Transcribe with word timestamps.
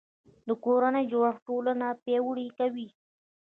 د 0.47 0.49
کورنۍ 0.63 1.05
جوړښت 1.11 1.41
ټولنه 1.47 1.87
پیاوړې 2.03 2.47
کوي 2.59 2.87